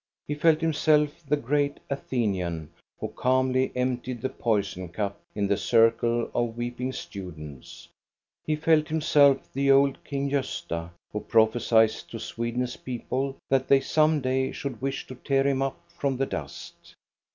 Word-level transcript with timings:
He 0.27 0.33
felt 0.33 0.61
himself 0.61 1.21
the 1.27 1.37
great 1.37 1.79
Athenian, 1.87 2.71
who 2.99 3.09
calmly 3.09 3.71
emptied 3.75 4.19
the 4.23 4.29
poison 4.29 4.89
cup 4.89 5.21
in 5.35 5.45
the 5.45 5.57
circle 5.57 6.27
of 6.33 6.57
weep 6.57 6.81
ing 6.81 6.91
students. 6.91 7.87
He 8.43 8.55
felt 8.55 8.87
himself 8.87 9.47
the 9.53 9.69
old 9.69 10.03
King 10.03 10.31
Gosta, 10.31 10.89
who 11.13 11.19
prophesied 11.19 11.89
to 12.09 12.17
Sweden's 12.17 12.77
people 12.77 13.37
that 13.47 13.67
they 13.67 13.79
some 13.79 14.21
day 14.21 14.51
should 14.51 14.81
wish 14.81 15.05
to 15.05 15.13
tear 15.13 15.43
him 15.47 15.61
up 15.61 15.77
from 15.99 16.17
the 16.17 16.25
dust. 16.25 16.95